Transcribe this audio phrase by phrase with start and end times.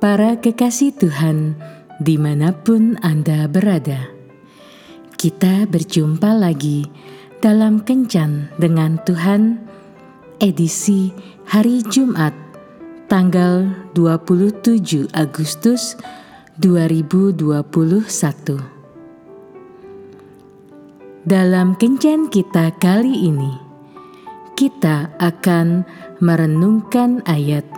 [0.00, 1.60] Para kekasih Tuhan,
[2.00, 4.08] di mana pun Anda berada,
[5.20, 6.88] kita berjumpa lagi
[7.44, 9.60] dalam Kencan dengan Tuhan,
[10.40, 11.12] edisi
[11.44, 12.32] hari Jumat,
[13.12, 16.00] tanggal 27 Agustus
[16.64, 17.60] 2021.
[21.28, 23.52] Dalam Kencan kita kali ini,
[24.56, 25.84] kita akan
[26.24, 27.68] merenungkan ayat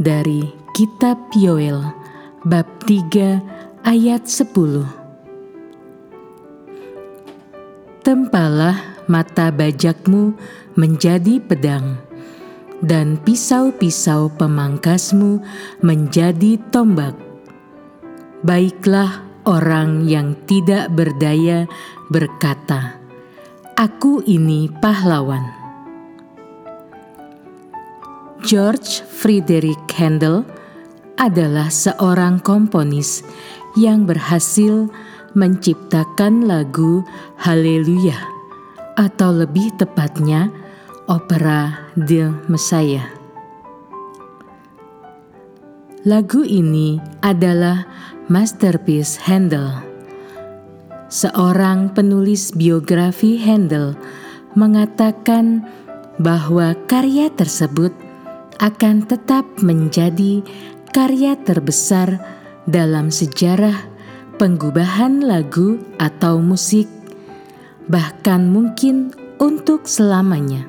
[0.00, 1.84] dari Kitab Yoel
[2.48, 4.88] bab 3 ayat 10.
[8.00, 10.32] Tempalah mata bajakmu
[10.72, 12.00] menjadi pedang
[12.80, 15.44] dan pisau-pisau pemangkasmu
[15.84, 17.20] menjadi tombak.
[18.40, 21.68] Baiklah orang yang tidak berdaya
[22.08, 22.96] berkata,
[23.76, 25.44] "Aku ini pahlawan."
[28.42, 30.42] George Friedrich Handel
[31.22, 33.22] adalah seorang komponis
[33.78, 34.90] yang berhasil
[35.38, 37.06] menciptakan lagu
[37.38, 38.18] Haleluya
[38.98, 40.50] atau lebih tepatnya
[41.06, 43.06] opera The Messiah.
[46.02, 47.86] Lagu ini adalah
[48.26, 49.78] masterpiece Handel.
[51.06, 53.94] Seorang penulis biografi Handel
[54.58, 55.62] mengatakan
[56.18, 57.94] bahwa karya tersebut
[58.58, 60.42] akan tetap menjadi
[60.92, 62.20] karya terbesar
[62.68, 63.88] dalam sejarah
[64.36, 66.84] penggubahan lagu atau musik,
[67.88, 70.68] bahkan mungkin untuk selamanya.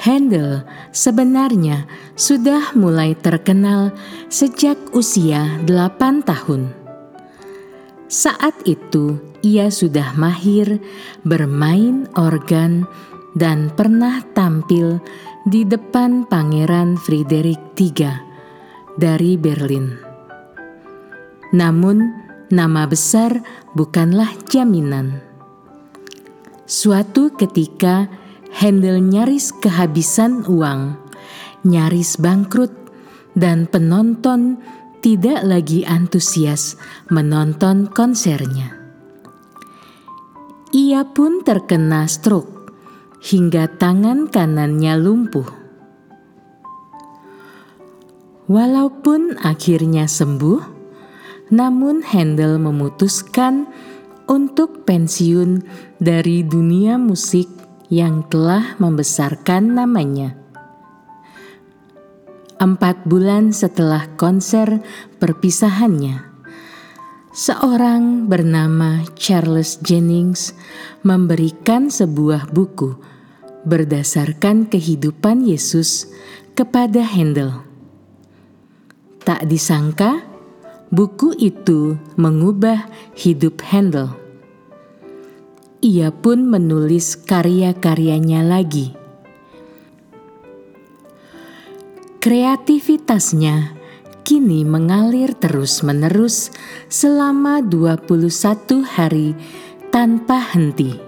[0.00, 0.64] Handel
[0.96, 1.84] sebenarnya
[2.16, 3.92] sudah mulai terkenal
[4.32, 6.72] sejak usia 8 tahun.
[8.08, 10.80] Saat itu ia sudah mahir
[11.26, 12.88] bermain organ
[13.36, 14.98] dan pernah tampil
[15.48, 18.12] di depan Pangeran Friedrich III
[19.00, 19.96] dari Berlin.
[21.56, 22.12] Namun,
[22.52, 23.40] nama besar
[23.72, 25.24] bukanlah jaminan.
[26.68, 28.06] Suatu ketika,
[28.50, 30.98] Handel nyaris kehabisan uang,
[31.64, 32.74] nyaris bangkrut,
[33.38, 34.58] dan penonton
[35.00, 36.76] tidak lagi antusias
[37.08, 38.76] menonton konsernya.
[40.70, 42.59] Ia pun terkena stroke
[43.20, 45.48] hingga tangan kanannya lumpuh.
[48.48, 50.60] Walaupun akhirnya sembuh,
[51.52, 53.68] namun Handel memutuskan
[54.26, 55.62] untuk pensiun
[56.00, 57.46] dari dunia musik
[57.92, 60.34] yang telah membesarkan namanya.
[62.56, 64.82] Empat bulan setelah konser
[65.22, 66.22] perpisahannya,
[67.30, 70.54] seorang bernama Charles Jennings
[71.02, 73.09] memberikan sebuah buku
[73.64, 76.08] berdasarkan kehidupan Yesus
[76.56, 77.64] kepada Handel.
[79.20, 80.24] Tak disangka,
[80.88, 84.16] buku itu mengubah hidup Handel.
[85.80, 88.92] Ia pun menulis karya-karyanya lagi.
[92.20, 93.80] Kreativitasnya
[94.28, 96.52] kini mengalir terus-menerus
[96.92, 99.32] selama 21 hari
[99.88, 101.00] tanpa henti.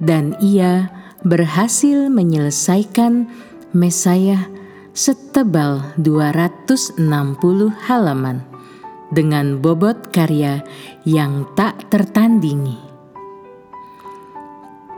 [0.00, 3.30] Dan ia berhasil menyelesaikan
[3.72, 4.52] Mesaya
[4.92, 7.00] setebal 260
[7.88, 8.44] halaman
[9.08, 10.60] dengan bobot karya
[11.08, 12.76] yang tak tertandingi.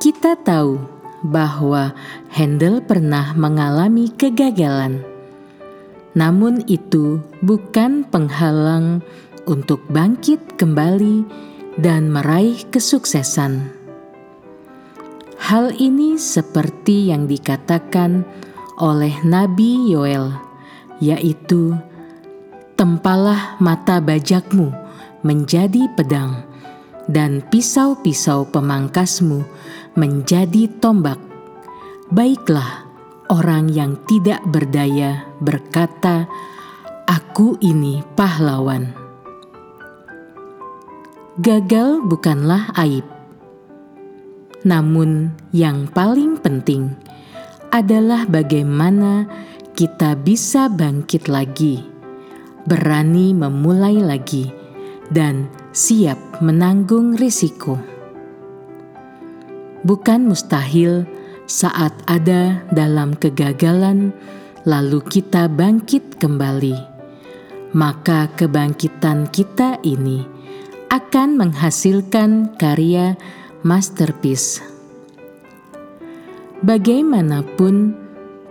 [0.02, 0.82] Kita tahu
[1.22, 1.94] bahwa
[2.34, 5.14] Handel pernah mengalami kegagalan
[6.14, 9.02] namun itu bukan penghalang
[9.50, 11.26] untuk bangkit kembali
[11.82, 13.83] dan meraih kesuksesan.
[15.44, 18.24] Hal ini seperti yang dikatakan
[18.80, 20.32] oleh Nabi Yoel,
[21.04, 21.76] yaitu
[22.80, 24.72] tempalah mata bajakmu
[25.20, 26.48] menjadi pedang
[27.12, 29.44] dan pisau-pisau pemangkasmu
[30.00, 31.20] menjadi tombak.
[32.08, 32.88] Baiklah,
[33.28, 36.24] orang yang tidak berdaya berkata,
[37.04, 38.96] "Aku ini pahlawan."
[41.36, 43.04] Gagal bukanlah aib,
[44.64, 46.96] namun yang paling penting
[47.68, 49.28] adalah bagaimana
[49.76, 51.84] kita bisa bangkit lagi,
[52.64, 54.48] berani memulai lagi,
[55.12, 57.76] dan siap menanggung risiko.
[59.84, 61.04] Bukan mustahil
[61.44, 64.16] saat ada dalam kegagalan,
[64.64, 66.78] lalu kita bangkit kembali,
[67.76, 70.24] maka kebangkitan kita ini
[70.88, 73.18] akan menghasilkan karya
[73.64, 74.60] masterpiece.
[76.60, 77.96] Bagaimanapun,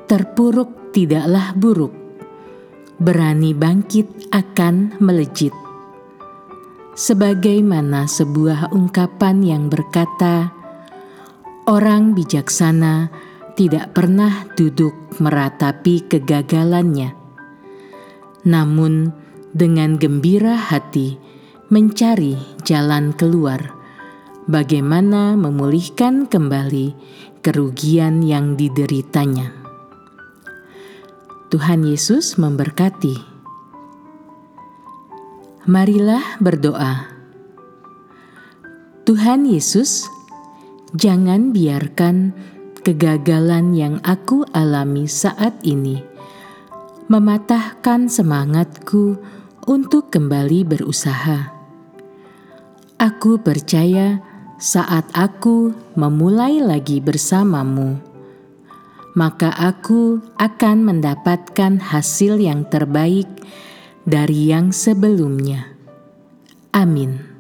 [0.10, 1.94] terpuruk tidaklah buruk,
[2.98, 5.54] berani bangkit akan melejit.
[6.98, 10.50] Sebagaimana sebuah ungkapan yang berkata,
[11.70, 13.14] "Orang bijaksana
[13.54, 17.14] tidak pernah duduk meratapi kegagalannya,
[18.50, 19.14] namun
[19.54, 21.22] dengan gembira hati
[21.70, 23.83] mencari jalan keluar."
[24.44, 26.92] Bagaimana memulihkan kembali
[27.40, 29.56] kerugian yang dideritanya?
[31.48, 33.16] Tuhan Yesus memberkati.
[35.64, 37.08] Marilah berdoa.
[39.08, 40.12] Tuhan Yesus,
[40.92, 42.36] jangan biarkan
[42.84, 46.04] kegagalan yang aku alami saat ini
[47.08, 49.16] mematahkan semangatku
[49.72, 51.52] untuk kembali berusaha.
[53.00, 54.33] Aku percaya
[54.64, 58.00] saat aku memulai lagi bersamamu
[59.14, 63.30] maka aku akan mendapatkan hasil yang terbaik
[64.08, 65.70] dari yang sebelumnya.
[66.74, 67.33] Amin.